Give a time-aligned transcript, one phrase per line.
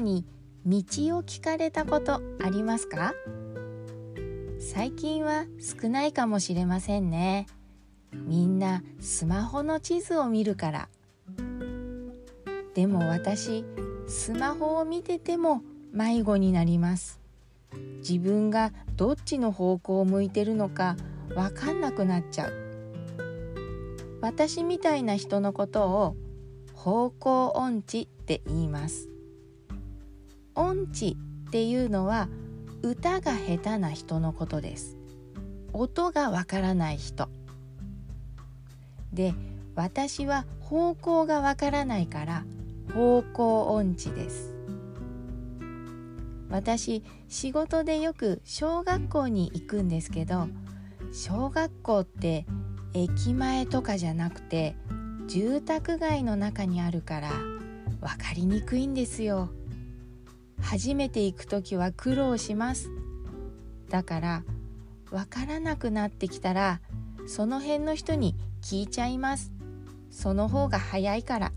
[0.00, 0.24] に
[0.66, 3.14] 道を聞かれたことありますか？
[4.60, 7.46] 最近は少ないかもしれませんね。
[8.12, 10.88] みんなスマホの地図を見るから。
[12.74, 13.64] でも私
[14.06, 17.20] スマホを見てても迷子になります。
[17.98, 20.96] 自分がどっちの方向を向いてるのか
[21.34, 22.52] わかんなくなっちゃう。
[24.20, 26.16] 私みたいな人のことを
[26.74, 29.08] 方向音痴って言います。
[30.58, 32.28] 音痴っていうのは
[32.82, 34.96] 歌が下手な人のことです。
[35.72, 37.28] 音がわからない人。
[39.12, 39.34] で
[39.76, 42.44] 私は方向がわからないから
[42.92, 44.52] 方向音痴です。
[46.50, 50.48] 私仕事でよく小学校に行くんですけど
[51.12, 52.46] 小学校って
[52.94, 54.74] 駅前とかじゃなくて
[55.28, 57.30] 住宅街の中にあるから
[58.00, 59.50] 分かりにくいんですよ。
[60.70, 62.90] 初めて行く時は苦労します。
[63.88, 64.42] だから
[65.10, 66.82] 分からなくなってきたら
[67.26, 69.50] その辺の人に聞いちゃいます。
[70.10, 71.52] その方が早いから。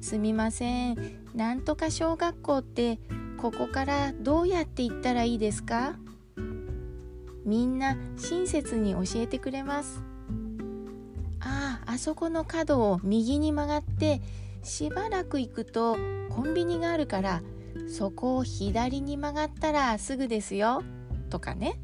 [0.00, 0.96] すみません。
[1.34, 2.98] なんとか小学校って
[3.36, 5.96] ここからどうやって行ったらいいですか？
[7.44, 10.02] みんな親切に教えてくれます。
[11.40, 14.22] あああそこの角を右に曲がって
[14.62, 15.96] しばらく行くと
[16.30, 17.42] コンビニがあるから
[17.88, 20.82] そこを左に曲がったらすぐですよ
[21.30, 21.80] とかね。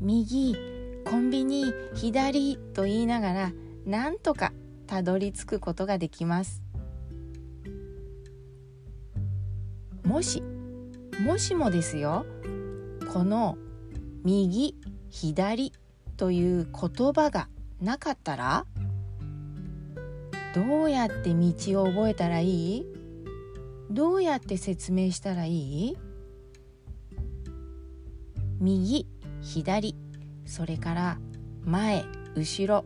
[0.00, 0.56] 右
[1.04, 3.52] コンビニ左と言いながら
[3.86, 4.52] なんとか
[4.86, 6.62] たどり着くことができます。
[10.04, 10.42] もし
[11.24, 12.26] もしもですよ
[13.12, 13.56] この
[14.24, 14.76] 右
[15.08, 15.72] 左
[16.16, 17.48] という言葉が
[17.80, 18.66] なかったら
[20.54, 22.86] どうやって道を覚えたらいい？
[23.90, 25.96] どうやって説明したらいい？
[28.60, 29.08] 右
[29.40, 29.96] 左
[30.46, 31.18] それから
[31.64, 32.04] 前
[32.36, 32.84] 後ろ。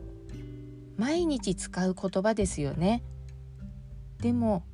[0.97, 3.05] 毎日使う言葉ですよね。
[4.23, 4.65] でも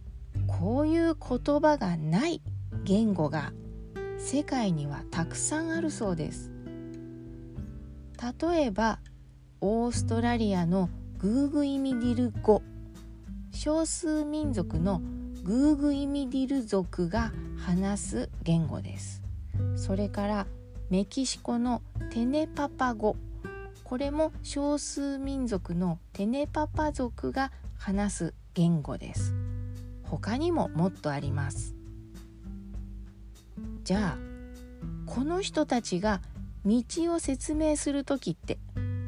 [0.46, 2.40] こういう言葉がない
[2.84, 3.52] 言語が
[4.18, 6.52] 世界にはたくさんあるそうです。
[8.40, 9.00] 例えば
[9.60, 10.88] オーストラリアの
[11.18, 12.62] グーグイミディル語。
[13.54, 15.00] 少数民族の
[15.44, 19.22] グーグイミディル族が話す言語です。
[19.76, 20.46] それから
[20.90, 23.16] メキシコのテネパパ語。
[23.84, 29.34] これも少数民族のテネパパ族が話す言語です。
[30.02, 31.76] 他にももっとあります。
[33.84, 34.18] じゃあ
[35.06, 36.20] この人たちが
[36.66, 36.82] 道
[37.14, 38.58] を説明する時って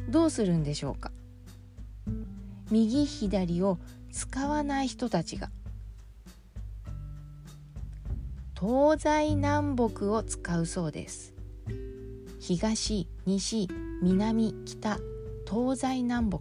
[0.09, 1.11] どうするんでしょうか？
[2.71, 3.79] 右左を
[4.13, 5.51] 使わない人たちが。
[8.59, 11.35] 東西南北を使うそうです。
[12.41, 13.09] 東西
[14.03, 14.99] 南北
[15.49, 16.41] 東西南北。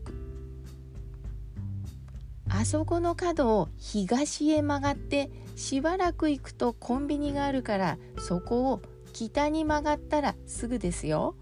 [2.47, 8.81] あそこの角を東へ曲がってしばらく行くとコンビニがあるからそこを
[9.13, 11.35] 北に曲がったらすぐですよ。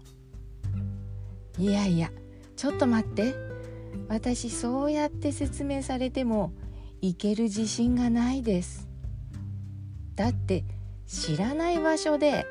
[1.58, 2.10] いやいや
[2.56, 3.43] ちょっと待って。
[4.08, 6.52] 私そうやって説明されても
[7.00, 8.88] 行ける自信がないです。
[10.14, 10.64] だって
[11.06, 12.46] 知らない場所で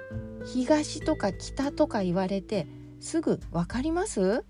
[0.46, 2.68] 東とか北とか言われて
[3.00, 4.44] すぐ分かります？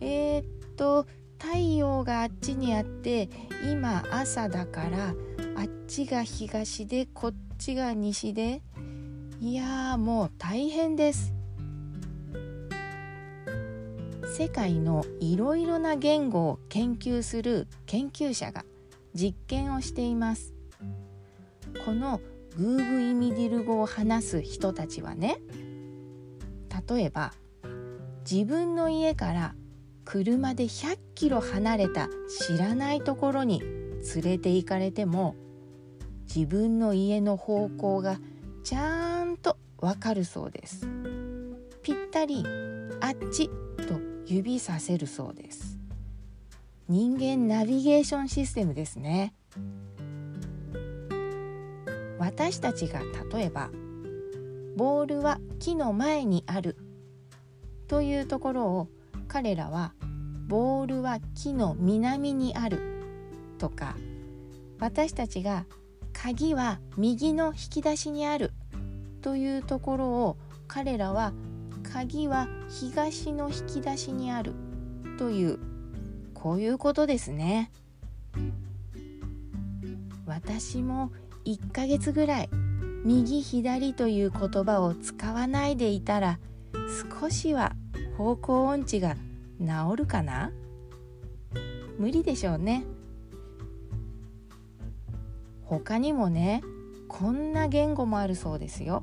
[0.00, 0.44] えー、っ
[0.76, 1.06] と
[1.38, 3.28] 太陽があっちにあって
[3.70, 5.08] 今朝だから
[5.56, 8.62] あっちが東でこっちが西で。
[9.40, 11.34] いやもう大変です。
[14.34, 18.64] 世界のいろいろな言語を研究する研究者が
[19.14, 20.54] 実験をしています。
[21.84, 22.18] この
[22.56, 25.36] グーグイミディル語を話す人たちはね
[26.88, 27.34] 例えば
[28.28, 29.54] 自分の家から
[30.06, 32.08] 車で100キロ離れた
[32.46, 35.36] 知らないところに連れて行かれても
[36.34, 38.18] 自分の家の方向が
[38.64, 40.88] ちゃんとわかるそうです。
[41.82, 42.44] ぴったり
[43.00, 43.50] あっち
[44.32, 45.78] 指させるそうです。
[46.88, 49.34] 人間ナビゲーションシステムですね。
[52.18, 53.00] 私たちが
[53.32, 53.70] 例えば
[54.76, 56.76] ボールは木の前にある
[57.88, 58.88] というところを
[59.28, 59.92] 彼らは
[60.46, 62.78] ボールは木の南にある
[63.58, 63.96] とか
[64.78, 65.66] 私たちが
[66.12, 68.52] 鍵は右の引き出しにある
[69.20, 70.36] というところを
[70.68, 71.32] 彼らは
[71.92, 74.54] 鍵は東の引き出しにある。
[75.18, 75.58] という
[76.32, 77.70] こういうことですね。
[80.26, 81.12] 私も
[81.44, 82.48] 1ヶ月ぐらい
[83.04, 86.38] 右左という言葉を使わないでいたら
[87.20, 87.74] 少しは
[88.16, 89.16] 方向音痴が
[89.60, 89.66] 治
[89.96, 90.50] るかな？
[91.98, 92.84] 無理でしょうね。
[95.64, 96.62] 他にもね
[97.08, 99.02] こんな言語もあるそうですよ。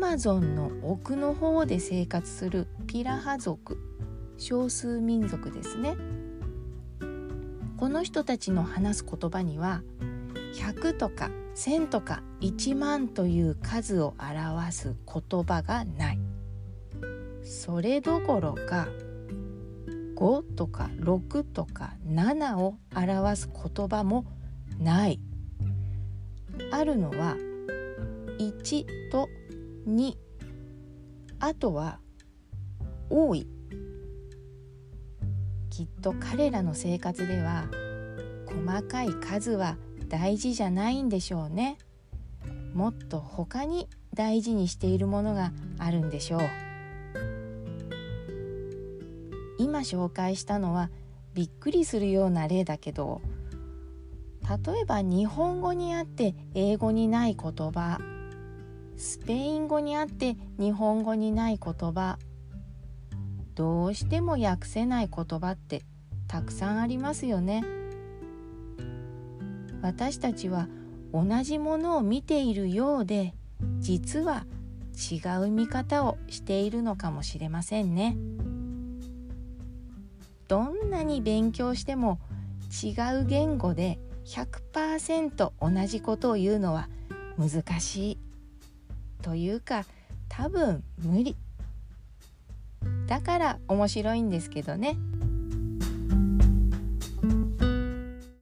[0.00, 3.78] マゾンの奥の方で生活するピラハ族
[4.38, 5.94] 少数民族ですね。
[7.76, 9.82] この人たちの話す言葉には
[10.54, 16.18] 100とか1000とか1万という数を表す言葉がない。
[17.44, 18.88] それどころか
[20.16, 24.24] 5とか6とか7を表す言葉も
[24.78, 25.20] ない。
[26.72, 27.36] あるのは
[28.38, 29.28] 1と
[29.90, 30.16] 2
[31.40, 31.98] あとは
[33.08, 33.48] 多い。
[35.68, 37.64] きっと彼らの生活では
[38.46, 39.76] 細かい数は
[40.08, 41.76] 大事じゃないんでしょうね。
[42.72, 46.40] もっと他に大事にしているものがあるんでしょう。
[49.58, 50.90] 今紹介したのは
[51.34, 53.20] びっくりするような例だけど
[54.64, 58.19] 例えば日本語にあって英語にない言葉。
[59.00, 62.18] スペイン語にあって日本語にない言葉。
[63.54, 65.82] どうしても訳せない言葉って
[66.28, 67.64] たくさんありますよね。
[69.80, 70.68] 私たちは
[71.14, 73.32] 同じものを見ているようで
[73.78, 74.44] 実は
[75.10, 75.16] 違
[75.46, 78.18] う見方をしているのかもしれませんね。
[80.46, 82.20] どんなに勉強しても
[82.84, 82.90] 違
[83.22, 86.90] う言語で100%同じことを言うのは
[87.38, 88.29] 難しい。
[89.22, 89.84] というか
[90.28, 91.36] 多分無理。
[93.06, 94.96] だから面白いんですけどね。